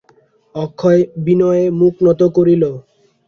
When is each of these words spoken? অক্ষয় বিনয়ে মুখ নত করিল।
অক্ষয় 0.55 0.99
বিনয়ে 1.25 1.63
মুখ 1.79 1.93
নত 2.05 2.21
করিল। 2.35 2.63